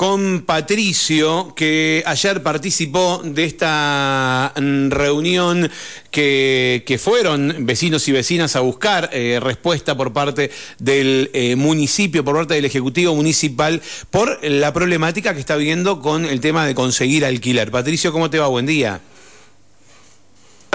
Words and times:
con 0.00 0.44
Patricio, 0.46 1.52
que 1.54 2.02
ayer 2.06 2.42
participó 2.42 3.20
de 3.22 3.44
esta 3.44 4.50
mm, 4.58 4.88
reunión 4.88 5.70
que, 6.10 6.98
fueron 6.98 7.66
vecinos 7.66 8.08
y 8.08 8.12
vecinas 8.12 8.56
a 8.56 8.60
buscar 8.60 9.10
eh, 9.12 9.38
respuesta 9.42 9.98
por 9.98 10.14
parte 10.14 10.50
del 10.78 11.28
eh, 11.34 11.54
municipio, 11.54 12.24
por 12.24 12.34
parte 12.34 12.54
del 12.54 12.64
Ejecutivo 12.64 13.14
Municipal, 13.14 13.82
por 14.10 14.42
la 14.42 14.72
problemática 14.72 15.34
que 15.34 15.40
está 15.40 15.56
viendo 15.56 16.00
con 16.00 16.24
el 16.24 16.40
tema 16.40 16.64
de 16.64 16.74
conseguir 16.74 17.26
alquiler. 17.26 17.70
Patricio, 17.70 18.10
¿cómo 18.10 18.30
te 18.30 18.38
va? 18.38 18.46
Buen 18.46 18.64
día. 18.64 19.02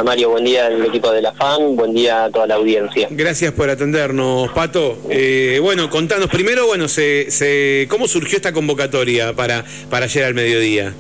Mario, 0.03 0.29
buen 0.29 0.43
día 0.43 0.67
al 0.67 0.85
equipo 0.85 1.11
de 1.11 1.21
la 1.21 1.31
FAN, 1.31 1.75
buen 1.75 1.93
día 1.93 2.25
a 2.25 2.29
toda 2.29 2.47
la 2.47 2.55
audiencia. 2.55 3.07
Gracias 3.11 3.53
por 3.53 3.69
atendernos, 3.69 4.51
Pato. 4.51 4.97
Eh, 5.09 5.59
bueno, 5.61 5.89
contanos 5.89 6.29
primero, 6.29 6.67
bueno, 6.67 6.87
se, 6.87 7.31
se, 7.31 7.87
¿cómo 7.89 8.07
surgió 8.07 8.35
esta 8.35 8.51
convocatoria 8.51 9.33
para, 9.33 9.63
para 9.89 10.05
ayer 10.05 10.25
al 10.25 10.33
mediodía? 10.33 10.93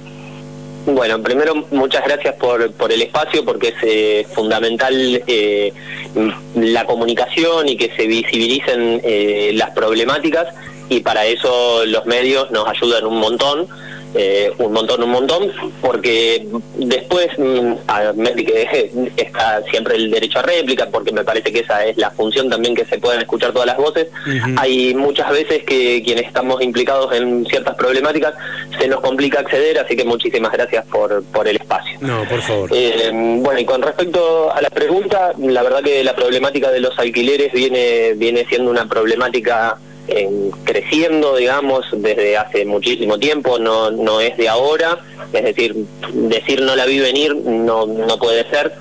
Bueno, 0.85 1.21
primero 1.21 1.55
muchas 1.71 2.05
gracias 2.05 2.35
por, 2.35 2.71
por 2.73 2.91
el 2.91 3.01
espacio 3.01 3.43
porque 3.43 3.69
es 3.69 3.75
eh, 3.81 4.27
fundamental 4.33 5.23
eh, 5.25 5.73
la 6.55 6.85
comunicación 6.85 7.67
y 7.67 7.75
que 7.75 7.91
se 7.97 8.05
visibilicen 8.05 9.01
eh, 9.03 9.51
las 9.55 9.71
problemáticas 9.71 10.47
y 10.87 10.99
para 10.99 11.25
eso 11.25 11.85
los 11.87 12.05
medios 12.05 12.51
nos 12.51 12.67
ayudan 12.67 13.05
un 13.05 13.17
montón. 13.17 13.67
Eh, 14.17 14.49
un 14.59 14.71
montón, 14.71 15.03
un 15.03 15.09
montón, 15.09 15.51
porque 15.81 16.47
después, 16.77 17.27
mm, 17.37 17.73
que 18.45 19.01
está 19.17 19.61
siempre 19.69 19.95
el 19.95 20.09
derecho 20.09 20.39
a 20.39 20.41
réplica, 20.41 20.87
porque 20.89 21.11
me 21.11 21.25
parece 21.25 21.51
que 21.51 21.59
esa 21.59 21.85
es 21.85 21.97
la 21.97 22.11
función 22.11 22.49
también 22.49 22.75
que 22.75 22.85
se 22.85 22.97
pueden 22.97 23.19
escuchar 23.19 23.51
todas 23.51 23.67
las 23.67 23.75
voces, 23.75 24.07
hay 24.57 24.93
muchas 24.93 25.29
veces 25.31 25.63
que 25.63 26.01
quienes 26.03 26.27
estamos 26.27 26.61
implicados 26.61 27.13
en 27.13 27.45
ciertas 27.45 27.75
problemáticas 27.75 28.33
se 28.79 28.87
nos 28.87 29.01
complica 29.01 29.41
acceder, 29.41 29.79
así 29.79 29.97
que 29.97 30.05
muchísimas 30.05 30.53
gracias 30.53 30.85
por, 30.85 31.21
por 31.25 31.47
el 31.47 31.57
espacio. 31.57 31.97
No, 31.99 32.23
por 32.29 32.41
favor. 32.41 32.69
Eh, 32.73 33.11
bueno, 33.11 33.59
y 33.59 33.65
con 33.65 33.81
respecto 33.81 34.53
a 34.53 34.61
la 34.61 34.69
pregunta, 34.69 35.33
la 35.37 35.61
verdad 35.61 35.83
que 35.83 36.03
la 36.05 36.15
problemática 36.15 36.71
de 36.71 36.79
los 36.79 36.97
alquileres 36.97 37.51
viene, 37.51 38.13
viene 38.13 38.45
siendo 38.47 38.71
una 38.71 38.87
problemática 38.87 39.77
en, 40.07 40.51
creciendo, 40.63 41.35
digamos, 41.35 41.85
desde 41.91 42.37
hace 42.37 42.65
muchísimo 42.65 43.17
tiempo, 43.17 43.59
no, 43.59 43.91
no 43.91 44.21
es 44.21 44.37
de 44.37 44.49
ahora, 44.49 44.99
es 45.33 45.43
decir, 45.43 45.75
decir 46.13 46.61
no 46.61 46.75
la 46.75 46.85
vi 46.85 46.99
venir 46.99 47.35
no, 47.35 47.85
no 47.85 48.17
puede 48.17 48.49
ser. 48.49 48.73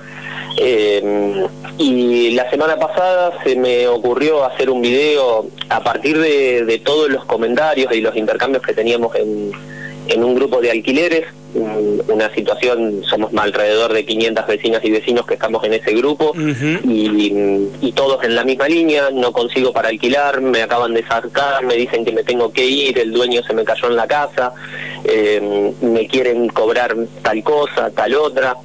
Eh, 0.57 1.45
y 1.77 2.31
la 2.31 2.49
semana 2.49 2.77
pasada 2.77 3.37
se 3.43 3.55
me 3.57 3.87
ocurrió 3.87 4.45
hacer 4.45 4.69
un 4.69 4.81
video 4.81 5.47
a 5.69 5.83
partir 5.83 6.17
de, 6.17 6.63
de 6.63 6.79
todos 6.79 7.09
los 7.09 7.25
comentarios 7.25 7.93
y 7.93 7.99
los 7.99 8.15
intercambios 8.15 8.63
que 8.63 8.73
teníamos 8.73 9.13
en, 9.15 9.51
en 10.07 10.23
un 10.23 10.35
grupo 10.35 10.61
de 10.61 10.71
alquileres, 10.71 11.25
una 11.55 12.33
situación, 12.33 13.03
somos 13.09 13.31
alrededor 13.35 13.93
de 13.93 14.05
500 14.05 14.47
vecinas 14.47 14.83
y 14.83 14.91
vecinos 14.91 15.25
que 15.25 15.35
estamos 15.35 15.63
en 15.63 15.73
ese 15.73 15.93
grupo 15.93 16.33
y, 16.35 17.91
todos 17.95 18.23
en 18.25 18.35
la 18.35 18.43
misma 18.43 18.67
línea, 18.67 19.09
no 19.11 19.31
consigo 19.31 19.71
para 19.71 19.87
alquilar, 19.87 20.41
me 20.41 20.61
acaban 20.61 20.93
de 20.93 21.01
sacar, 21.07 21.63
me 21.65 21.75
dicen 21.75 22.03
que 22.03 22.11
me 22.11 22.23
tengo 22.23 22.51
que 22.51 22.65
ir, 22.65 22.99
el 22.99 23.13
dueño 23.13 23.41
se 23.43 23.53
me 23.53 23.63
cayó 23.63 23.87
en 23.87 23.95
la 23.95 24.05
casa, 24.05 24.53
eh, 25.05 25.71
me 25.81 26.07
quieren 26.07 26.49
cobrar 26.49 26.95
tal 27.21 27.41
cosa, 27.43 27.89
tal 27.91 28.15
otra. 28.15 28.57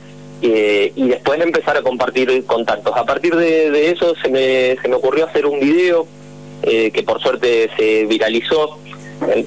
Eh, 0.42 0.92
y 0.96 1.08
después 1.08 1.40
empezar 1.40 1.76
a 1.76 1.82
compartir 1.82 2.44
contactos. 2.46 2.96
A 2.96 3.04
partir 3.04 3.36
de, 3.36 3.90
eso 3.90 4.14
se 4.20 4.28
me, 4.28 4.76
se 4.80 4.88
me 4.88 4.96
ocurrió 4.96 5.26
hacer 5.26 5.46
un 5.46 5.60
video 5.60 6.06
eh, 6.62 6.90
que 6.90 7.02
por 7.02 7.20
suerte 7.22 7.70
se 7.76 8.04
viralizó 8.06 8.78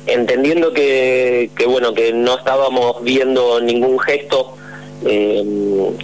entendiendo 0.07 0.73
que, 0.73 1.49
que, 1.55 1.65
bueno 1.65 1.93
que 1.93 2.13
no 2.13 2.37
estábamos 2.37 3.03
viendo 3.03 3.59
ningún 3.59 3.99
gesto 3.99 4.55
eh, 5.05 5.43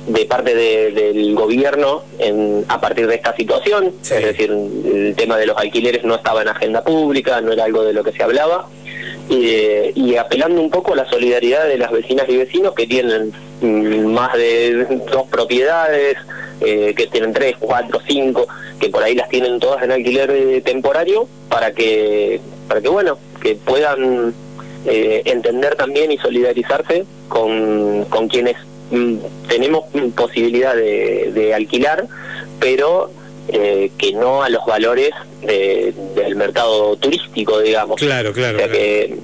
de 0.08 0.26
parte 0.26 0.56
del 0.56 1.34
gobierno 1.36 2.04
en, 2.18 2.66
a 2.68 2.82
partir 2.82 3.08
de 3.08 3.16
esta 3.16 3.36
situación, 3.36 3.94
es 4.02 4.10
decir, 4.10 4.52
el 4.52 5.16
tema 5.16 5.38
de 5.38 5.46
los 5.46 5.58
alquileres 5.58 6.04
no 6.04 6.16
estaba 6.16 6.42
en 6.42 6.50
agenda 6.50 6.84
pública, 6.84 7.40
no 7.42 7.54
era 7.54 7.64
algo 7.64 7.84
de 7.84 7.94
lo 7.94 8.04
que 8.04 8.12
se 8.12 8.24
hablaba, 8.24 8.68
y, 9.30 9.92
y 9.96 10.18
apelando 10.18 10.60
un 10.60 10.70
poco 10.70 10.94
a 10.94 10.96
la 10.98 11.10
solidaridad 11.10 11.68
de 11.68 11.78
las 11.78 11.92
vecinas 11.92 12.28
y 12.28 12.38
vecinos 12.38 12.74
que 12.74 12.88
tienen 12.88 13.32
mm, 13.62 14.06
más 14.06 14.34
de 14.34 14.86
dos 15.12 15.28
propiedades, 15.30 16.18
eh, 16.62 16.94
que 16.94 17.08
tienen 17.08 17.32
tres, 17.32 17.56
cuatro, 17.58 18.02
cinco, 18.06 18.48
que 18.82 18.90
por 18.90 19.02
ahí 19.02 19.16
las 19.16 19.30
tienen 19.30 19.60
todas 19.60 19.82
en 19.84 19.92
alquiler 19.92 20.30
eh, 20.32 20.62
temporario, 20.62 21.28
para 21.48 21.72
que, 21.72 22.42
para 22.68 22.82
que 22.82 22.90
bueno, 22.90 23.18
que 23.40 23.56
puedan 23.56 24.34
eh, 24.86 25.22
entender 25.26 25.76
también 25.76 26.12
y 26.12 26.18
solidarizarse 26.18 27.06
con, 27.28 28.06
con 28.06 28.28
quienes 28.28 28.56
mm, 28.92 29.16
tenemos 29.48 29.86
posibilidad 30.16 30.76
de, 30.76 31.54
alquilar, 31.54 32.08
pero 32.60 33.12
eh, 33.50 33.92
que 33.98 34.14
no 34.14 34.44
a 34.44 34.50
los 34.50 34.66
valores 34.66 35.12
del 35.42 36.36
mercado 36.36 36.96
turístico, 36.98 37.60
digamos. 37.60 37.96
Claro, 37.96 38.34
claro. 38.34 38.58
O 38.58 38.60
sea 38.60 38.70
que 38.70 39.18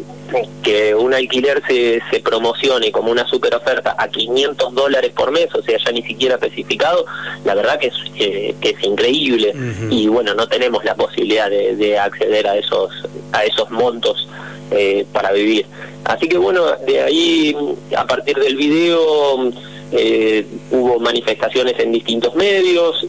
que 0.64 0.96
un 0.96 1.14
alquiler 1.14 1.62
se, 1.68 2.02
se 2.10 2.20
promocione 2.20 2.92
como 2.92 3.12
una 3.12 3.28
super 3.28 3.56
oferta 3.56 3.96
a 3.98 4.08
500 4.08 4.74
dólares 4.74 5.12
por 5.12 5.32
mes, 5.32 5.54
o 5.54 5.62
sea, 5.62 5.78
ya 5.78 5.92
ni 5.92 6.02
siquiera 6.04 6.36
especificado, 6.36 7.06
la 7.44 7.56
verdad 7.56 7.80
que 7.80 7.88
es, 7.88 7.94
que 8.16 8.70
es 8.70 8.84
increíble 8.84 9.54
y 9.90 10.08
bueno, 10.08 10.34
no 10.34 10.48
tenemos 10.48 10.84
la 10.84 10.96
posibilidad 10.96 11.50
de, 11.50 11.98
acceder 11.98 12.48
a 12.48 12.58
esos, 12.58 12.92
a 13.36 13.44
esos 13.46 13.70
montos 13.72 14.28
eh, 14.72 15.06
para 15.12 15.32
vivir. 15.32 15.66
Así 16.06 16.28
que 16.28 16.38
bueno, 16.38 16.62
de 16.88 17.02
ahí, 17.02 17.56
a 17.96 18.06
partir 18.06 18.38
del 18.38 18.56
video, 18.56 19.52
eh, 19.92 20.46
hubo 20.72 21.00
manifestaciones 21.00 21.80
en 21.80 21.92
distintos 21.92 22.36
medios, 22.36 23.08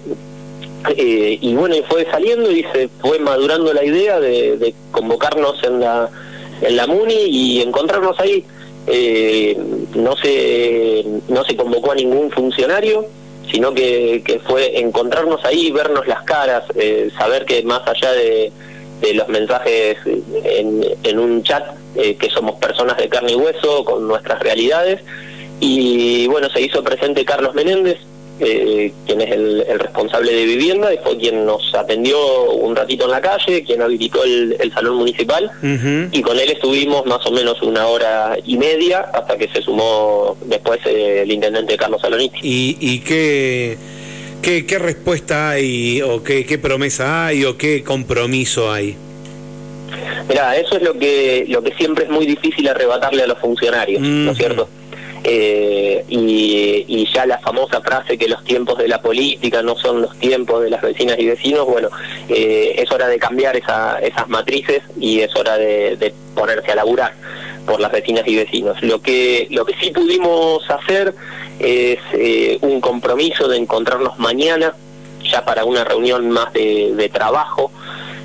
eh, 0.97 1.39
y 1.41 1.55
bueno, 1.55 1.75
y 1.77 1.83
fue 1.83 2.07
saliendo 2.11 2.51
y 2.51 2.65
se 2.73 2.89
fue 3.01 3.19
madurando 3.19 3.73
la 3.73 3.85
idea 3.85 4.21
de 4.21 4.75
convocarnos 4.93 5.63
en 5.65 5.81
la 5.81 6.11
en 6.63 6.77
la 6.77 6.87
MUNI 6.87 7.27
y 7.29 7.63
encontrarnos 7.63 8.19
ahí. 8.21 8.45
Eh, 8.89 9.57
no 9.95 10.17
se 10.17 11.05
no 11.29 11.45
se 11.45 11.57
convocó 11.57 11.91
a 11.91 11.97
ningún 11.97 12.31
funcionario 12.31 13.05
sino 13.51 13.75
que, 13.75 14.23
que 14.25 14.39
fue 14.39 14.79
encontrarnos 14.79 15.45
ahí 15.45 15.73
vernos 15.73 16.07
las 16.07 16.23
caras 16.23 16.63
eh, 16.77 17.11
saber 17.19 17.45
que 17.47 17.65
más 17.65 17.83
allá 17.85 18.13
de, 18.13 18.53
de 19.01 19.15
los 19.15 19.29
mensajes 19.29 19.97
en, 20.45 20.85
en 21.03 21.19
un 21.19 21.43
chat 21.43 21.65
eh, 21.97 22.17
que 22.17 22.31
somos 22.31 22.57
personas 22.57 22.97
de 22.97 23.09
carne 23.09 23.33
y 23.33 23.37
hueso 23.37 23.85
con 23.85 24.07
nuestras 24.09 24.41
realidades. 24.41 25.01
Y 25.61 26.27
bueno 26.27 26.49
se 26.51 26.61
hizo 26.61 26.83
presente 26.85 27.25
Carlos 27.25 27.55
Menéndez 27.55 27.99
eh, 28.39 28.93
quien 29.07 29.23
es 29.23 29.31
el, 29.31 29.65
responsable 29.79 30.31
de 30.31 30.45
vivienda, 30.45 30.93
y 30.93 30.99
fue 30.99 31.17
quien 31.17 31.47
nos 31.47 31.75
atendió 31.75 32.53
un 32.53 32.77
ratito 32.77 33.07
en 33.07 33.13
la 33.13 33.21
calle, 33.23 33.65
quien 33.65 33.81
habilitó 33.81 34.25
el, 34.25 34.73
salón 34.75 34.97
municipal, 34.97 35.51
y 36.13 36.21
con 36.21 36.39
él 36.39 36.51
estuvimos 36.51 37.07
más 37.07 37.25
o 37.25 37.31
menos 37.31 37.63
una 37.63 37.87
hora 37.87 38.37
y 38.45 38.59
media 38.59 39.01
hasta 39.15 39.39
que 39.39 39.49
se 39.49 39.63
sumó 39.63 40.37
después 40.45 40.81
eh, 40.85 41.23
el 41.23 41.33
intendente 41.33 41.79
Carlos 41.79 42.03
Salonisti. 42.03 42.39
¿Y, 42.43 42.77
y 42.79 43.01
qué, 43.01 43.79
qué, 44.43 44.79
respuesta 44.79 45.51
hay, 45.51 46.03
o 46.03 46.23
qué, 46.23 46.47
qué 46.47 46.59
promesa 46.59 47.27
hay, 47.27 47.45
o 47.45 47.57
qué 47.57 47.83
compromiso 47.83 48.71
hay? 48.71 48.97
Mira, 50.29 50.57
eso 50.57 50.77
es 50.77 50.83
lo 50.83 50.95
que, 50.95 51.45
lo 51.49 51.63
que 51.63 51.73
siempre 51.75 52.05
es 52.05 52.11
muy 52.11 52.27
difícil 52.27 52.69
arrebatarle 52.69 53.23
a 53.23 53.27
los 53.27 53.39
funcionarios, 53.39 54.03
¿no 54.03 54.33
es 54.33 54.39
cierto? 54.39 54.69
Eh, 55.25 56.05
y, 56.09 57.07
ya 57.13 57.25
la 57.25 57.39
famosa 57.39 57.81
frase 57.81 58.19
que 58.19 58.29
los 58.29 58.45
tiempos 58.45 58.77
de 58.77 58.89
la 58.89 59.01
política 59.01 59.63
no 59.63 59.75
son 59.77 60.03
los 60.03 60.19
tiempos 60.19 60.63
de 60.63 60.71
las 60.71 60.83
vecinas 60.83 61.19
y 61.19 61.27
vecinos, 61.27 61.67
bueno, 61.67 61.89
eh, 62.29 62.75
es 62.77 62.93
hora 62.93 63.09
de 63.09 63.19
cambiar 63.19 63.57
esa, 63.57 63.99
esas 64.01 64.29
matrices 64.29 64.83
y 65.01 65.21
es 65.21 65.35
hora 65.35 65.57
de, 65.57 66.13
ponerse 66.35 66.73
a 66.73 66.75
laburar 66.75 67.15
por 67.67 67.81
las 67.81 67.93
vecinas 67.93 68.27
y 68.27 68.37
vecinos. 68.37 68.83
Lo 68.83 69.01
que, 69.01 69.49
lo 69.51 69.65
que 69.65 69.75
sí 69.81 69.91
pudimos 69.91 70.69
hacer 70.71 71.15
es 71.59 71.99
eh, 72.13 72.59
un 72.63 72.81
compromiso 72.81 73.49
de 73.49 73.57
encontrarnos 73.57 74.19
mañana 74.19 74.75
ya 75.23 75.45
para 75.45 75.65
una 75.65 75.85
reunión 75.85 76.31
más 76.31 76.53
de, 76.53 76.93
de 76.95 77.09
trabajo 77.09 77.71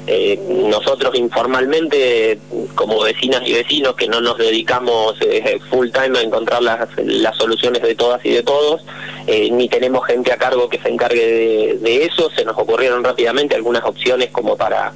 eh, 0.08 0.40
nosotros 0.68 1.14
informalmente, 1.16 2.40
como 2.74 3.02
vecinas 3.02 3.44
y 3.46 3.54
vecinos 3.54 3.96
que 3.96 4.08
no 4.08 4.20
nos 4.20 4.38
dedicamos 4.40 5.16
eh, 5.22 5.60
full 5.70 5.90
time 5.92 6.18
a 6.18 6.22
encontrar 6.24 6.64
las, 6.64 6.90
las, 6.98 7.38
soluciones 7.38 7.84
de 7.84 7.94
todas 7.94 8.26
y 8.26 8.32
de 8.32 8.42
todos, 8.42 8.84
eh, 9.28 9.50
ni 9.52 9.70
tenemos 9.70 10.06
gente 10.08 10.34
a 10.34 10.38
cargo 10.38 10.70
que 10.70 10.80
se 10.80 10.90
encargue 10.90 11.78
de, 11.80 12.04
eso, 12.04 12.32
se 12.32 12.44
nos 12.44 12.58
ocurrieron 12.58 13.04
rápidamente 13.04 13.56
algunas 13.56 13.84
opciones 13.86 14.32
como 14.32 14.58
para 14.58 14.92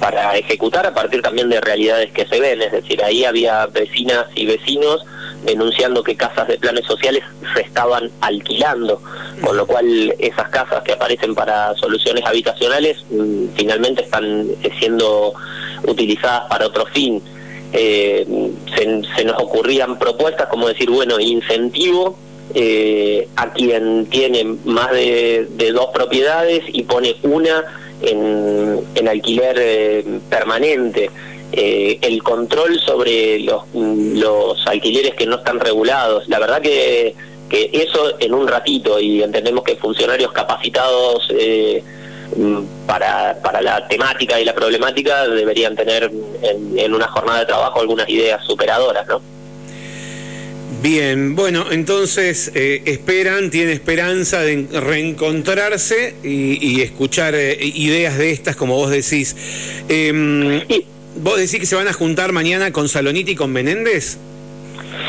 para 0.00 0.36
ejecutar 0.36 0.86
a 0.86 0.94
partir 0.94 1.22
también 1.22 1.48
de 1.48 1.60
realidades 1.60 2.10
que 2.10 2.26
se 2.26 2.40
ven, 2.40 2.62
es 2.62 2.72
decir, 2.72 3.02
ahí 3.04 3.24
había 3.24 3.66
vecinas 3.66 4.26
y 4.34 4.46
vecinos 4.46 5.04
denunciando 5.44 6.02
que 6.02 6.16
casas 6.16 6.48
de 6.48 6.58
planes 6.58 6.84
sociales 6.86 7.22
se 7.54 7.60
estaban 7.60 8.10
alquilando, 8.20 9.00
con 9.42 9.56
lo 9.56 9.66
cual 9.66 10.14
esas 10.18 10.48
casas 10.48 10.82
que 10.82 10.92
aparecen 10.92 11.34
para 11.34 11.74
soluciones 11.76 12.24
habitacionales 12.24 13.04
mm, 13.10 13.48
finalmente 13.56 14.02
están 14.02 14.46
siendo 14.78 15.34
utilizadas 15.86 16.42
para 16.48 16.66
otro 16.66 16.86
fin. 16.86 17.22
se, 17.72 18.26
se, 19.16 19.24
nos 19.24 19.40
ocurrían 19.40 19.98
propuestas 19.98 20.48
como 20.48 20.66
decir, 20.66 20.90
bueno, 20.90 21.20
incentivo 21.20 22.18
a 23.36 23.52
quien 23.52 24.06
tiene 24.06 24.44
más 24.64 24.90
de, 24.90 25.70
dos 25.72 25.90
propiedades 25.94 26.64
y 26.68 26.82
pone 26.82 27.16
una 27.22 27.64
en, 28.02 28.80
en 28.94 29.08
alquiler 29.08 30.04
permanente. 30.28 31.10
Eh, 31.52 31.98
el 32.02 32.22
control 32.22 32.78
sobre 32.78 33.40
los, 33.40 33.64
los 33.74 34.64
alquileres 34.68 35.14
que 35.14 35.26
no 35.26 35.36
están 35.36 35.58
regulados. 35.58 36.28
La 36.28 36.38
verdad 36.38 36.60
que, 36.62 37.16
que 37.48 37.70
eso 37.72 38.18
en 38.20 38.34
un 38.34 38.46
ratito 38.46 39.00
y 39.00 39.22
entendemos 39.22 39.64
que 39.64 39.74
funcionarios 39.74 40.30
capacitados 40.30 41.28
eh, 41.36 41.82
para, 42.86 43.36
para 43.42 43.60
la 43.60 43.86
temática 43.88 44.40
y 44.40 44.44
la 44.44 44.54
problemática 44.54 45.26
deberían 45.26 45.74
tener 45.74 46.10
en, 46.42 46.94
una 46.94 47.08
jornada 47.08 47.40
de 47.40 47.46
trabajo 47.46 47.80
algunas 47.80 48.08
ideas 48.08 48.44
superadoras, 48.44 49.06
¿no? 49.08 49.20
Bien, 50.82 51.36
bueno, 51.36 51.66
entonces 51.70 52.50
eh, 52.54 52.82
esperan, 52.86 53.50
tienen 53.50 53.74
esperanza 53.74 54.40
de 54.40 54.66
reencontrarse 54.72 56.14
y, 56.24 56.80
escuchar 56.80 57.34
ideas 57.34 58.16
de 58.16 58.30
estas, 58.30 58.56
como 58.56 58.76
vos 58.76 58.90
decís. 58.90 59.36
Em, 59.88 60.62
¿Vos 61.16 61.36
decís 61.36 61.58
que 61.60 61.66
se 61.66 61.76
van 61.76 61.88
a 61.88 61.92
juntar 61.92 62.32
mañana 62.32 62.72
con 62.72 62.88
Saloniti 62.88 63.32
y 63.32 63.34
con 63.34 63.52
Menéndez? 63.52 64.16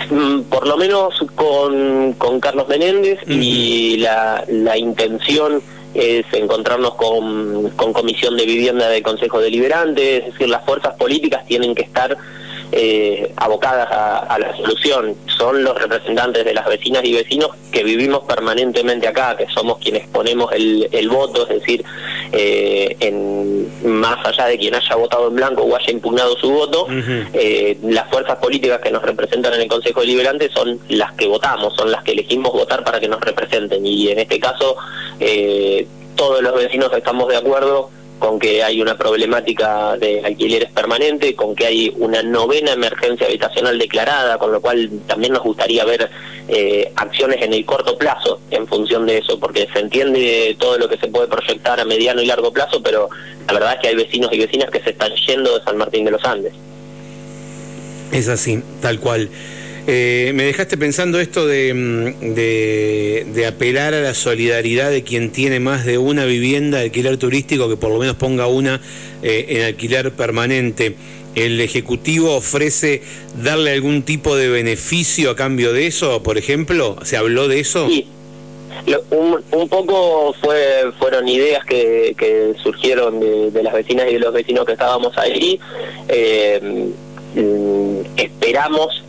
Mm, 0.09 0.41
por 0.49 0.67
lo 0.67 0.75
menos 0.75 1.13
con, 1.35 2.13
con 2.13 2.41
Carlos 2.41 2.67
Menéndez 2.67 3.19
y 3.29 3.97
la, 3.97 4.43
la 4.49 4.77
intención 4.77 5.61
es 5.93 6.25
encontrarnos 6.33 6.95
con, 6.95 7.69
con 7.71 7.93
Comisión 7.93 8.35
de 8.35 8.45
Vivienda 8.45 8.89
del 8.89 9.03
Consejo 9.03 9.39
Deliberante, 9.39 10.17
es 10.17 10.25
decir, 10.33 10.49
las 10.49 10.65
fuerzas 10.65 10.95
políticas 10.95 11.45
tienen 11.45 11.75
que 11.75 11.83
estar 11.83 12.17
eh, 12.71 13.31
abocadas 13.35 13.89
a, 13.91 14.37
la 14.39 14.55
solución. 14.55 15.15
Son 15.37 15.63
los 15.63 15.79
representantes 15.79 16.45
de 16.45 16.53
las 16.53 16.65
vecinas 16.65 17.03
y 17.03 17.13
vecinos 17.13 17.49
que 17.71 17.83
vivimos 17.83 18.21
permanentemente 18.23 19.07
acá, 19.07 19.35
que 19.37 19.47
somos 19.47 19.77
quienes 19.79 20.07
ponemos 20.07 20.51
el, 20.53 20.87
el 20.91 21.09
voto, 21.09 21.47
es 21.47 21.59
decir, 21.59 21.83
eh, 22.31 22.95
en, 22.99 23.99
más 24.01 24.25
allá 24.25 24.45
de 24.45 24.57
quien 24.57 24.73
haya 24.73 24.95
votado 24.95 25.27
en 25.27 25.35
blanco 25.35 25.63
o 25.63 25.75
haya 25.75 25.91
impugnado 25.91 26.37
su 26.37 26.49
voto, 26.49 26.87
eh, 27.33 27.77
las 27.83 28.09
fuerzas 28.09 28.37
políticas 28.37 28.79
que 28.79 28.91
nos 28.91 29.03
representan 29.03 29.53
en 29.55 29.61
el 29.61 29.67
Consejo 29.67 30.01
Deliberante 30.01 30.49
son 30.53 30.79
las 30.89 31.11
que 31.13 31.27
votamos, 31.27 31.75
son 31.75 31.91
las 31.91 32.03
que 32.03 32.13
elegimos 32.13 32.53
votar 32.53 32.83
para 32.83 32.99
que 32.99 33.07
nos 33.07 33.19
representen. 33.19 33.85
Y 33.85 34.09
en 34.09 34.19
este 34.19 34.39
caso, 34.39 34.77
eh, 35.19 35.85
todos 36.15 36.41
los 36.41 36.55
vecinos 36.55 36.91
estamos 36.95 37.27
de 37.27 37.37
acuerdo 37.37 37.89
con 38.21 38.37
que 38.37 38.63
hay 38.63 38.79
una 38.79 38.95
problemática 38.95 39.97
de 39.97 40.21
alquileres 40.23 40.71
permanente, 40.71 41.35
con 41.35 41.55
que 41.55 41.65
hay 41.65 41.91
una 41.97 42.21
novena 42.21 42.73
emergencia 42.73 43.25
habitacional 43.25 43.79
declarada, 43.79 44.37
con 44.37 44.51
lo 44.51 44.61
cual 44.61 44.91
también 45.07 45.33
nos 45.33 45.41
gustaría 45.41 45.83
ver 45.85 46.07
eh, 46.47 46.91
acciones 46.97 47.41
en 47.41 47.51
el 47.51 47.65
corto 47.65 47.97
plazo 47.97 48.39
en 48.51 48.67
función 48.67 49.07
de 49.07 49.17
eso, 49.17 49.39
porque 49.39 49.67
se 49.73 49.79
entiende 49.79 50.55
todo 50.59 50.77
lo 50.77 50.87
que 50.87 50.97
se 50.97 51.07
puede 51.07 51.27
proyectar 51.29 51.79
a 51.79 51.83
mediano 51.85 52.21
y 52.21 52.27
largo 52.27 52.53
plazo, 52.53 52.83
pero 52.83 53.09
la 53.47 53.53
verdad 53.53 53.73
es 53.73 53.79
que 53.79 53.87
hay 53.87 53.95
vecinos 53.95 54.31
y 54.31 54.37
vecinas 54.37 54.69
que 54.69 54.81
se 54.81 54.91
están 54.91 55.13
yendo 55.15 55.57
de 55.57 55.65
San 55.65 55.77
Martín 55.77 56.05
de 56.05 56.11
los 56.11 56.23
Andes. 56.23 56.53
Es 58.11 58.27
así, 58.27 58.61
tal 58.83 58.99
cual. 58.99 59.29
Eh, 59.87 60.31
me 60.35 60.43
dejaste 60.43 60.77
pensando 60.77 61.19
esto 61.19 61.45
mm, 61.45 62.33
de, 62.35 63.25
de, 63.33 63.47
apelar 63.47 63.95
a 63.95 64.01
la 64.01 64.13
solidaridad 64.13 64.91
de 64.91 65.03
quien 65.03 65.31
tiene 65.31 65.59
más 65.59 65.85
de 65.85 65.97
una 65.97 66.25
vivienda 66.25 66.77
de 66.77 66.85
alquiler 66.85 67.17
turístico, 67.17 67.67
que 67.67 67.77
por 67.77 67.89
lo 67.89 67.97
menos 67.97 68.15
ponga 68.15 68.45
una 68.45 68.79
eh, 69.23 69.45
en 69.49 69.63
alquiler 69.63 70.11
permanente. 70.11 70.95
¿El 71.33 71.61
Ejecutivo 71.61 72.35
ofrece 72.35 73.01
darle 73.41 73.71
algún 73.71 74.03
tipo 74.03 74.35
de 74.35 74.49
beneficio 74.49 75.31
a 75.31 75.35
cambio 75.35 75.73
de 75.73 75.87
eso, 75.87 76.21
por 76.21 76.37
ejemplo? 76.37 76.97
¿Se 77.03 77.17
habló 77.17 77.47
de 77.47 77.61
eso? 77.61 77.87
Sí. 77.87 78.05
un, 79.09 79.69
poco 79.69 80.35
fue, 80.41 80.91
fueron 80.99 81.27
ideas 81.27 81.65
que, 81.65 82.53
surgieron 82.61 83.19
de, 83.19 83.63
las 83.63 83.73
vecinas 83.73 84.07
y 84.09 84.13
de 84.13 84.19
los 84.19 84.33
vecinos 84.33 84.65
que 84.65 84.73
estábamos 84.73 85.17
ahí. 85.17 85.59
Eh, 86.09 86.91
mm, 87.33 88.01
esperamos 88.17 89.03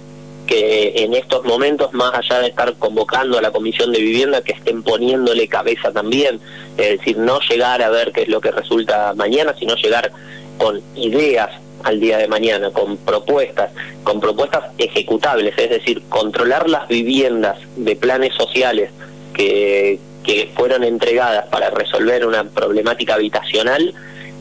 que 0.53 0.93
en 0.97 1.15
estos 1.15 1.47
momentos, 1.47 1.95
más 1.95 2.13
allá 2.13 2.41
de 2.41 2.49
estar 2.49 2.75
convocando 2.75 3.39
a 3.39 3.41
la 3.41 3.51
Comisión 3.51 3.91
de 3.91 4.01
Vivienda, 4.01 4.43
que 4.43 4.53
estén 4.53 4.83
poniéndole 4.83 5.49
cabeza 5.49 5.93
también, 5.93 6.41
es 6.77 6.99
decir, 6.99 7.17
no 7.17 7.41
llegar 7.41 7.81
a 7.81 7.89
ver 7.89 8.13
qué 8.13 8.23
es 8.23 8.29
lo 8.29 8.43
que 8.43 8.51
resulta 8.51 9.15
mañana, 9.17 9.55
sino 9.59 9.77
llegar 9.77 10.13
con 10.59 10.83
ideas 10.95 11.49
al 11.85 12.01
día 12.01 12.19
de 12.19 12.29
mañana, 12.29 12.71
con 12.71 12.99
propuestas, 12.99 13.71
con 14.05 14.21
propuestas 14.21 14.65
ejecutables, 14.77 15.55
es 15.57 15.71
decir, 15.71 16.03
controlar 16.11 16.69
las 16.69 16.87
viviendas 16.87 17.57
de 17.77 17.97
planes 17.97 18.35
sociales 18.35 18.91
que, 19.33 19.99
que 20.23 20.51
fueron 20.55 20.85
entregadas 20.85 21.47
para 21.47 21.71
resolver 21.71 22.27
una 22.27 22.45
problemática 22.45 23.15
habitacional 23.15 23.95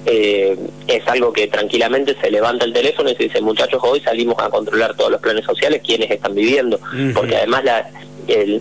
eh, 0.06 0.58
es 0.88 1.08
algo 1.08 1.32
que 1.32 1.48
tranquilamente 1.48 2.16
se 2.20 2.32
levanta 2.32 2.66
el 2.66 2.74
teléfono 2.74 3.10
y 3.10 3.16
se 3.16 3.24
dice, 3.24 3.42
muchachos, 3.42 3.82
hoy 3.84 4.00
salimos 4.02 4.36
a 4.40 4.50
controlar 4.50 4.96
todos 4.96 5.12
los 5.12 5.22
planes 5.22 5.46
sociales, 5.46 5.82
quienes 5.86 6.10
están 6.10 6.34
viviendo, 6.34 6.80
porque 7.14 7.36
además 7.36 7.64
la, 7.64 7.90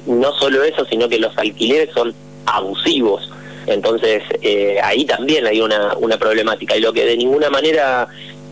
no 0.07 0.33
solo 0.35 0.63
eso, 0.65 0.85
sino 0.85 1.09
que 1.09 1.19
los 1.19 1.37
alquileres 1.39 1.91
son 1.95 2.15
abusivos. 2.47 3.31
Entonces, 3.67 4.23
eh, 4.43 4.79
ahí 4.83 5.05
también 5.05 5.47
hay 5.47 5.61
una, 5.61 5.95
una 5.99 6.19
problemática. 6.19 6.77
Y 6.77 6.81
lo 6.81 6.93
que 6.93 7.05
de 7.05 7.17
ninguna 7.17 7.51
manera 7.51 8.09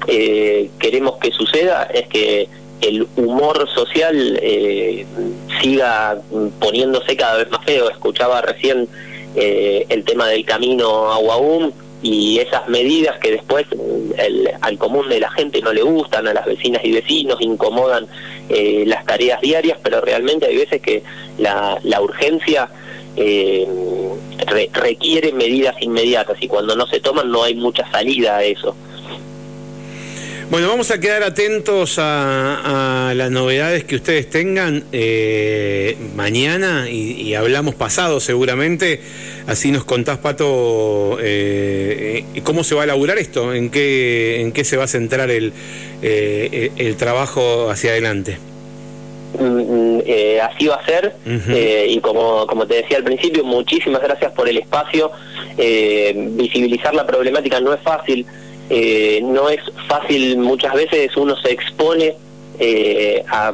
eh, 0.07 0.71
queremos 0.79 1.19
que 1.19 1.33
suceda 1.33 1.85
es 1.93 2.07
que 2.09 2.49
el 2.81 3.07
humor 3.17 3.69
social 3.75 4.39
eh, 4.41 5.05
siga 5.61 6.19
poniéndose 6.61 7.17
cada 7.17 7.39
vez 7.39 7.51
más 7.51 7.65
feo. 7.65 7.91
Escuchaba 7.91 8.41
recién 8.43 8.89
el 9.35 10.05
tema 10.05 10.27
del 10.27 10.45
camino 10.45 11.13
a 11.13 11.19
Guaum 11.19 11.71
y 12.03 12.39
esas 12.39 12.69
medidas 12.69 13.19
que 13.19 13.33
después 13.33 13.67
el, 14.19 14.51
al 14.61 14.79
común 14.79 15.09
de 15.09 15.21
la 15.21 15.31
gente 15.31 15.61
no 15.61 15.73
le 15.73 15.83
gustan, 15.83 16.29
a 16.29 16.35
las 16.35 16.47
vecinas 16.47 16.85
y 16.85 16.93
vecinos, 16.93 17.41
incomodan 17.41 18.07
eh, 18.49 18.85
las 18.87 19.05
tareas 19.05 19.41
diarias, 19.41 19.79
pero 19.83 20.01
realmente 20.01 20.47
hay 20.47 20.57
veces 20.57 20.81
que 20.81 21.03
la, 21.39 21.79
la 21.83 22.01
urgencia 22.01 22.69
eh, 23.17 23.67
requiere 24.73 25.33
medidas 25.33 25.75
inmediatas 25.81 26.41
y 26.41 26.47
cuando 26.47 26.77
no 26.77 26.87
se 26.87 27.01
toman 27.01 27.31
no 27.31 27.43
hay 27.43 27.55
mucha 27.55 27.91
salida 27.91 28.37
a 28.37 28.45
eso. 28.45 28.77
Bueno, 30.51 30.69
vamos 30.69 30.91
a 30.91 30.99
quedar 30.99 31.23
atentos 31.25 31.97
a, 31.99 33.13
las 33.15 33.31
novedades 33.31 33.85
que 33.85 33.97
ustedes 33.97 34.31
tengan 34.31 34.85
eh, 34.93 35.95
mañana 36.17 36.89
y, 36.89 37.35
hablamos 37.35 37.75
pasado 37.75 38.19
seguramente. 38.19 39.03
Así 39.47 39.71
nos 39.71 39.85
contás, 39.85 40.17
Pato, 40.19 41.19
eh, 41.21 42.25
cómo 42.45 42.65
se 42.65 42.75
va 42.75 42.83
a 42.83 42.85
elaborar 42.85 43.19
esto, 43.19 43.53
en 43.53 43.69
qué, 43.69 44.41
en 44.41 44.53
qué 44.53 44.65
se 44.65 44.79
va 44.79 44.85
a 44.85 44.89
centrar 44.89 45.31
el, 45.31 45.53
eh, 46.01 46.73
el 46.79 46.97
trabajo 46.97 47.69
hacia 47.69 47.91
adelante. 47.91 48.39
Mm, 49.39 49.99
mm, 49.99 50.03
así 50.43 50.67
va 50.67 50.77
a 50.77 50.87
ser 50.87 51.15
y 51.87 52.01
como, 52.01 52.47
como 52.47 52.67
te 52.67 52.77
decía 52.77 52.97
al 52.97 53.05
principio, 53.05 53.45
muchísimas 53.45 54.01
gracias 54.01 54.33
por 54.33 54.49
el 54.49 54.57
espacio. 54.57 55.11
visibilizar 55.59 56.95
la 56.95 57.07
problemática 57.07 57.61
no 57.61 57.75
es 57.75 57.83
fácil. 57.83 58.25
Eh, 58.71 59.21
no 59.23 59.49
es 59.49 59.61
fácil, 59.87 60.37
muchas 60.39 60.75
veces 60.75 61.17
uno 61.17 61.37
se 61.37 61.53
expone 61.53 62.17
eh, 62.59 63.25
a, 63.29 63.53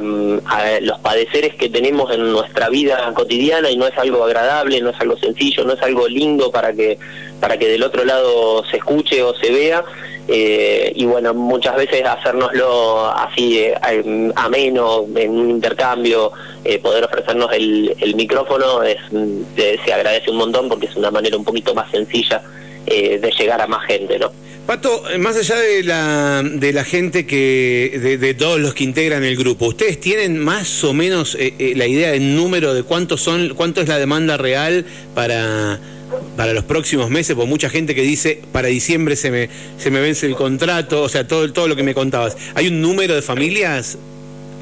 los 0.81 0.99
padeceres 0.99 1.55
que 1.55 1.69
tenemos 1.69 2.11
en 2.11 2.31
nuestra 2.31 2.69
vida 2.69 3.13
cotidiana 3.13 3.69
y 3.69 3.77
no 3.77 3.87
es 3.87 3.97
algo 3.97 4.23
agradable, 4.23 4.81
no 4.81 4.89
es 4.89 4.99
algo 4.99 5.17
sencillo, 5.17 5.63
no 5.63 5.73
es 5.73 5.81
algo 5.81 6.07
lindo 6.07 6.51
para 6.51 6.73
que, 6.73 6.97
para 7.39 7.57
que 7.57 7.69
del 7.69 7.83
otro 7.83 8.03
lado 8.03 8.65
se 8.65 8.77
escuche 8.77 9.23
o 9.23 9.33
se 9.35 9.51
vea. 9.51 9.83
Eh, 10.27 10.91
y 10.95 11.05
bueno, 11.05 11.35
muchas 11.35 11.75
veces 11.75 12.03
hacérnoslo 12.03 13.07
así 13.11 13.67
ameno, 14.35 15.05
en 15.15 15.31
un 15.31 15.51
intercambio, 15.51 16.31
poder 16.81 17.05
ofrecernos 17.05 17.53
el, 17.53 17.95
el 17.99 18.15
micrófono, 18.15 18.81
es, 18.81 18.97
se 19.85 19.93
agradece 19.93 20.31
un 20.31 20.37
montón 20.37 20.67
porque 20.67 20.87
es 20.87 20.95
una 20.95 21.11
manera 21.11 21.37
un 21.37 21.45
poquito 21.45 21.75
más 21.75 21.89
sencilla 21.91 22.41
de 22.85 23.33
llegar 23.37 23.61
a 23.61 23.67
más 23.67 23.85
gente, 23.85 24.17
¿no? 24.17 24.31
Pato, 24.65 25.07
eh, 25.11 25.19
más 25.19 25.37
allá 25.37 25.57
de 25.57 25.83
la, 25.83 26.41
de 26.43 26.73
la 26.73 26.83
gente 26.83 27.27
que, 27.27 28.17
de, 28.19 28.33
todos 28.33 28.59
los 28.59 28.73
que 28.73 28.83
integran 28.83 29.23
el 29.23 29.35
grupo, 29.35 29.67
¿ustedes 29.67 29.99
tienen 29.99 30.39
más 30.39 30.83
o 30.83 30.91
menos 30.91 31.35
eh, 31.35 31.53
eh, 31.59 31.73
la 31.75 31.85
idea 31.85 32.11
del 32.11 32.35
número 32.35 32.73
de 32.73 32.81
cuántos 32.81 33.21
son, 33.21 33.53
cuánto 33.55 33.81
es 33.81 33.87
la 33.87 33.99
demanda 33.99 34.37
real 34.37 34.83
para, 35.13 35.79
para 36.35 36.53
los 36.53 36.63
próximos 36.63 37.11
meses? 37.11 37.35
Porque 37.35 37.47
mucha 37.47 37.69
gente 37.69 37.93
que 37.93 38.01
dice, 38.01 38.41
para 38.51 38.67
diciembre 38.67 39.15
se 39.15 39.29
me, 39.29 39.49
se 39.77 39.91
me 39.91 40.01
vence 40.01 40.25
el 40.25 40.35
contrato, 40.35 41.03
o 41.03 41.09
sea, 41.09 41.27
todo, 41.27 41.53
todo 41.53 41.67
lo 41.67 41.75
que 41.75 41.83
me 41.83 41.93
contabas. 41.93 42.35
¿Hay 42.55 42.67
un 42.67 42.81
número 42.81 43.13
de 43.13 43.21
familias? 43.21 43.99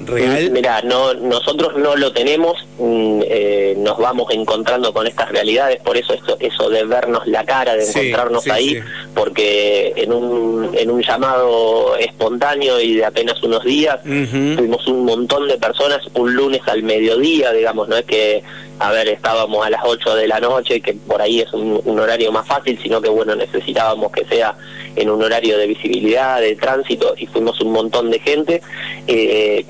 Real? 0.07 0.51
Mira, 0.51 0.81
no, 0.81 1.13
nosotros 1.13 1.75
no 1.77 1.95
lo 1.95 2.11
tenemos, 2.11 2.65
mm, 2.77 3.21
eh, 3.25 3.75
nos 3.77 3.97
vamos 3.97 4.31
encontrando 4.31 4.93
con 4.93 5.07
estas 5.07 5.29
realidades, 5.29 5.81
por 5.81 5.97
eso 5.97 6.13
eso, 6.13 6.37
eso 6.39 6.69
de 6.69 6.83
vernos 6.85 7.25
la 7.27 7.43
cara, 7.45 7.75
de 7.75 7.87
encontrarnos 7.87 8.47
ahí, 8.47 8.79
porque 9.13 9.93
en 9.95 10.13
un, 10.13 10.71
en 10.73 10.91
un 10.91 11.01
llamado 11.01 11.95
espontáneo 11.97 12.79
y 12.79 12.95
de 12.95 13.05
apenas 13.05 13.41
unos 13.43 13.63
días, 13.63 14.01
tuvimos 14.03 14.87
un 14.87 15.05
montón 15.05 15.47
de 15.47 15.57
personas 15.57 16.01
un 16.13 16.33
lunes 16.33 16.61
al 16.67 16.83
mediodía, 16.83 17.51
digamos, 17.51 17.87
no 17.87 17.97
es 17.97 18.05
que 18.05 18.43
a 18.79 18.91
ver, 18.91 19.07
estábamos 19.07 19.65
a 19.65 19.69
las 19.69 19.81
8 19.83 20.15
de 20.15 20.27
la 20.27 20.39
noche, 20.39 20.81
que 20.81 20.93
por 20.93 21.21
ahí 21.21 21.39
es 21.41 21.53
un, 21.53 21.99
horario 21.99 22.31
más 22.31 22.45
fácil, 22.47 22.77
sino 22.81 23.01
que 23.01 23.09
bueno, 23.09 23.35
necesitábamos 23.35 24.11
que 24.11 24.25
sea 24.25 24.55
en 24.95 25.09
un 25.09 25.23
horario 25.23 25.57
de 25.57 25.67
visibilidad, 25.67 26.39
de 26.41 26.55
tránsito, 26.55 27.15
y 27.17 27.27
fuimos 27.27 27.59
un 27.61 27.71
montón 27.71 28.11
de 28.11 28.19
gente. 28.19 28.61
Eh, 29.07 29.65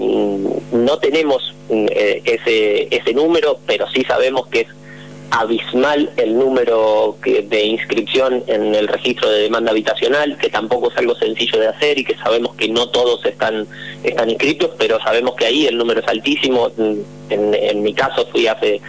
no 0.71 0.97
tenemos 0.99 1.53
eh, 1.69 2.21
ese, 2.25 2.87
ese 2.95 3.13
número, 3.13 3.59
pero 3.65 3.89
sí 3.89 4.03
sabemos 4.03 4.47
que 4.47 4.61
es 4.61 4.67
abismal 5.31 6.11
el 6.17 6.37
número 6.37 7.17
que, 7.23 7.41
de 7.41 7.65
inscripción 7.65 8.43
en 8.45 8.75
el 8.75 8.87
registro 8.87 9.29
de 9.31 9.41
demanda 9.41 9.71
habitacional, 9.71 10.37
que 10.37 10.49
tampoco 10.49 10.91
es 10.91 10.97
algo 10.97 11.15
sencillo 11.15 11.59
de 11.59 11.67
hacer 11.67 11.97
y 11.97 12.03
que 12.03 12.15
sabemos 12.17 12.53
que 12.55 12.69
no 12.69 12.89
todos 12.89 13.25
están, 13.25 13.65
están 14.03 14.29
inscritos, 14.29 14.71
pero 14.77 14.99
sabemos 15.01 15.33
que 15.35 15.45
ahí 15.45 15.65
el 15.65 15.77
número 15.77 16.01
es 16.01 16.07
altísimo. 16.07 16.71
En, 16.77 17.03
en 17.29 17.81
mi 17.81 17.93
caso 17.93 18.27
fui 18.31 18.45
hace 18.45 18.79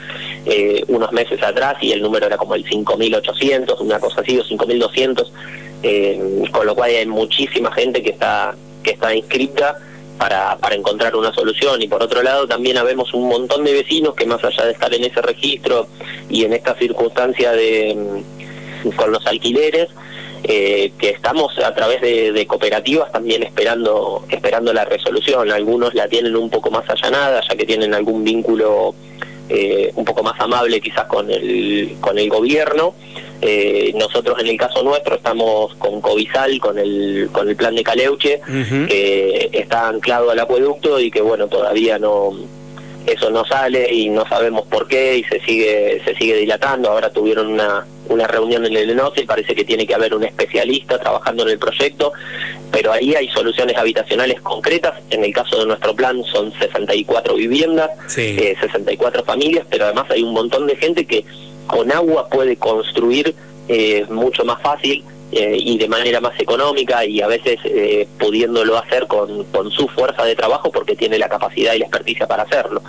eh, 0.47 0.85
unos 0.89 1.11
meses 1.13 1.43
atrás 1.43 1.77
y 1.81 1.93
el 1.93 2.03
número 2.03 2.27
era 2.27 2.37
como 2.37 2.55
el 2.55 2.65
5.800, 2.67 3.81
una 3.81 3.99
cosa 3.99 4.21
así, 4.21 4.39
o 4.39 4.45
5.200, 4.45 5.27
eh, 5.83 6.45
con 6.51 6.67
lo 6.67 6.75
cual 6.75 6.91
hay 6.91 7.07
muchísima 7.07 7.73
gente 7.73 8.03
que 8.03 8.11
está, 8.11 8.55
que 8.83 8.93
está 8.93 9.15
inscrita 9.15 9.79
para, 10.19 10.57
para 10.59 10.75
encontrar 10.75 11.17
una 11.17 11.33
solución. 11.33 11.83
Y 11.83 11.89
por 11.89 12.03
otro 12.03 12.23
lado, 12.23 12.47
también 12.47 12.79
habemos 12.79 13.13
un 13.15 13.29
montón 13.29 13.65
de 13.65 13.73
vecinos 13.73 14.15
que 14.15 14.27
más 14.27 14.43
allá 14.45 14.65
de 14.65 14.73
estar 14.73 14.95
en 14.95 15.05
ese 15.05 15.21
registro 15.21 15.89
y 16.29 16.45
en 16.45 16.53
esta 16.53 16.75
circunstancia 16.77 17.53
de 17.53 17.95
mm, 17.95 18.91
con 18.97 19.13
los 19.13 19.27
alquileres, 19.27 19.89
eh, 20.47 20.93
que 20.99 21.09
estamos 21.09 21.59
a 21.59 21.75
través 21.75 22.03
de, 22.03 22.47
cooperativas 22.47 23.11
también 23.11 23.43
esperando 23.43 24.27
esperando 24.29 24.75
la 24.75 24.85
resolución. 24.85 25.51
Algunos 25.51 25.95
la 25.95 26.07
tienen 26.07 26.37
un 26.37 26.51
poco 26.51 26.71
más 26.71 26.89
allanada, 26.91 27.41
ya 27.49 27.57
que 27.57 27.65
tienen 27.65 27.95
algún 27.95 28.25
vínculo 28.25 28.95
eh, 29.49 29.91
un 29.95 30.05
poco 30.05 30.23
más 30.23 30.39
amable 30.39 30.83
quizás 30.83 31.07
con 31.07 31.31
el 31.31 31.97
con 32.01 32.19
el 32.19 32.29
gobierno 32.29 32.95
eh, 33.47 33.93
nosotros 33.95 34.39
en 34.41 34.47
el 34.47 34.57
caso 34.57 34.83
nuestro 34.83 35.17
estamos 35.17 35.75
con 35.75 36.01
Covisal, 36.01 36.59
con 36.59 36.79
el, 36.79 37.29
con 37.31 37.47
el 37.47 37.57
plan 37.57 37.75
de 37.75 37.85
Caleuche, 37.85 38.41
que 38.89 39.51
está 39.53 39.89
anclado 39.89 40.31
al 40.31 40.41
acueducto 40.41 40.99
y 40.99 41.11
que 41.11 41.21
bueno, 41.21 41.47
todavía 41.47 41.99
no 41.99 42.33
eso 43.07 43.29
no 43.29 43.45
sale 43.45 43.93
y 43.93 44.09
no 44.09 44.27
sabemos 44.27 44.67
por 44.67 44.89
qué 44.89 45.19
y 45.19 45.25
se 45.25 45.41
sigue 45.41 46.01
se 46.07 46.15
sigue 46.15 46.37
dilatando. 46.37 46.89
Ahora 46.89 47.11
tuvieron 47.11 47.49
una, 47.49 47.87
una 48.09 48.27
reunión 48.27 48.65
en 48.65 48.75
el 48.75 48.89
ENOCE 48.89 49.21
y 49.21 49.27
parece 49.27 49.55
que 49.55 49.65
tiene 49.65 49.87
que 49.87 49.95
haber 49.95 50.15
un 50.15 50.25
especialista 50.25 50.99
trabajando 50.99 51.43
en 51.43 51.51
el 51.51 51.59
proyecto, 51.59 52.15
pero 52.73 52.93
ahí 52.93 53.15
hay 53.15 53.29
soluciones 53.29 53.77
habitacionales 53.77 54.41
concretas. 54.41 54.95
En 55.11 55.23
el 55.23 55.35
caso 55.35 55.59
de 55.59 55.67
nuestro 55.67 55.95
plan 55.95 56.25
son 56.25 56.51
64 56.59 57.35
viviendas, 57.35 57.91
64 58.09 59.21
eh, 59.21 59.25
familias, 59.27 59.67
pero 59.69 59.85
además 59.85 60.07
hay 60.09 60.23
un 60.23 60.33
montón 60.33 60.67
de 60.67 60.77
gente 60.77 61.05
que 61.05 61.27
con 61.67 61.91
agua 61.93 62.29
puede 62.29 62.57
construir 62.57 63.35
eh, 63.69 64.05
mucho 64.11 64.45
más 64.45 64.61
fácil 64.61 65.03
eh, 65.33 65.57
y 65.59 65.79
de 65.79 65.89
manera 65.89 66.21
más 66.21 66.39
económica 66.39 67.05
y 67.07 67.23
a 67.23 67.27
veces 67.27 67.59
eh, 67.65 68.07
pudiéndolo 68.19 68.77
hacer 68.77 69.07
con, 69.07 69.45
con, 69.45 69.71
su 69.71 69.89
fuerza 69.89 70.25
de 70.25 70.37
trabajo 70.37 70.71
porque 70.71 70.95
tiene 70.95 71.19
la 71.19 71.29
capacidad 71.29 71.73
y 71.73 71.79
la 71.79 71.87
experticia 71.87 72.27
para 72.27 72.43
hacerlo. 72.43 72.83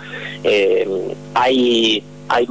hay, 1.34 2.02
hay, 2.28 2.48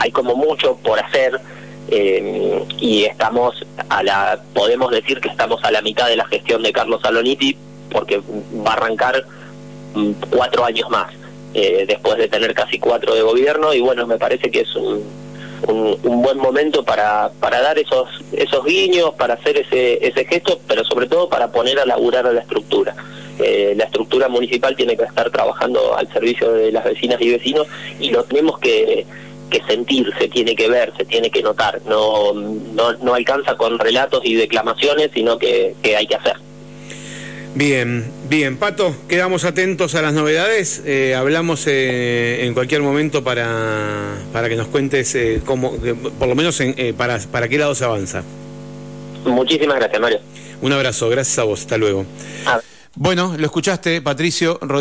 hay 0.00 0.10
como 0.10 0.34
mucho 0.34 0.76
por 0.82 0.98
hacer 0.98 1.40
y 1.88 3.04
estamos 3.04 3.64
a 3.88 4.02
la, 4.02 4.42
podemos 4.54 4.90
decir 4.90 5.20
que 5.20 5.28
estamos 5.28 5.62
a 5.62 5.70
la 5.70 5.82
mitad 5.82 6.08
de 6.08 6.16
la 6.16 6.24
gestión 6.26 6.62
de 6.62 6.72
Carlos 6.72 7.00
Saloniti 7.02 7.56
porque 7.90 8.20
va 8.66 8.70
a 8.70 8.74
arrancar 8.74 9.24
mm, 9.94 10.12
cuatro 10.30 10.64
años 10.64 10.90
más. 10.90 11.12
después 11.52 12.16
de 12.18 12.28
tener 12.28 12.54
casi 12.54 12.78
cuatro 12.78 13.14
de 13.14 13.22
gobierno 13.22 13.72
y 13.72 13.80
bueno, 13.80 14.06
me 14.06 14.18
parece 14.18 14.50
que 14.50 14.60
es 14.60 14.74
un, 14.74 15.21
un, 15.68 16.22
buen 16.22 16.38
momento 16.38 16.84
para, 16.84 17.30
para 17.40 17.60
dar 17.60 17.78
esos, 17.78 18.08
esos 18.32 18.64
guiños, 18.64 19.14
para 19.14 19.34
hacer 19.34 19.58
ese, 19.58 20.06
ese 20.06 20.24
gesto, 20.24 20.60
pero 20.66 20.84
sobre 20.84 21.06
todo 21.06 21.28
para 21.28 21.50
poner 21.50 21.78
a 21.78 21.86
laburar 21.86 22.26
a 22.26 22.32
la 22.32 22.40
estructura. 22.40 22.94
Eh, 23.38 23.74
la 23.76 23.84
estructura 23.84 24.28
municipal 24.28 24.76
tiene 24.76 24.96
que 24.96 25.04
estar 25.04 25.30
trabajando 25.30 25.96
al 25.96 26.12
servicio 26.12 26.52
de 26.52 26.70
las 26.70 26.84
vecinas 26.84 27.20
y 27.20 27.30
vecinos 27.30 27.66
y 27.98 28.10
lo 28.10 28.24
tenemos 28.24 28.58
que, 28.58 29.06
que 29.50 29.62
sentir, 29.64 30.12
se 30.18 30.28
tiene 30.28 30.54
que 30.54 30.68
ver, 30.68 30.92
se 30.96 31.04
tiene 31.04 31.30
que 31.30 31.42
notar. 31.42 31.80
No, 31.86 32.32
no, 32.34 32.92
no 32.94 33.14
alcanza 33.14 33.56
con 33.56 33.78
relatos 33.78 34.20
y 34.24 34.34
declamaciones, 34.34 35.10
sino 35.14 35.38
que, 35.38 35.74
que 35.82 35.96
hay 35.96 36.06
que 36.06 36.16
hacer. 36.16 36.36
Bien, 37.54 38.10
bien, 38.30 38.56
Pato, 38.56 38.96
quedamos 39.08 39.44
atentos 39.44 39.94
a 39.94 40.00
las 40.00 40.14
novedades. 40.14 40.82
Eh, 40.86 41.14
hablamos 41.14 41.66
eh, 41.66 42.46
en 42.46 42.54
cualquier 42.54 42.80
momento 42.80 43.22
para, 43.22 44.16
para 44.32 44.48
que 44.48 44.56
nos 44.56 44.68
cuentes 44.68 45.14
eh, 45.14 45.42
cómo, 45.44 45.76
por 46.18 46.28
lo 46.28 46.34
menos 46.34 46.62
para, 46.96 47.18
para 47.18 47.48
qué 47.48 47.58
lado 47.58 47.74
se 47.74 47.84
avanza. 47.84 48.22
Muchísimas 49.26 49.76
gracias, 49.76 50.00
Mario. 50.00 50.18
Un 50.62 50.72
abrazo, 50.72 51.10
gracias 51.10 51.38
a 51.38 51.44
vos, 51.44 51.60
hasta 51.60 51.76
luego. 51.76 52.06
Ah. 52.46 52.60
Bueno, 52.94 53.34
lo 53.38 53.44
escuchaste, 53.46 54.00
Patricio 54.02 54.58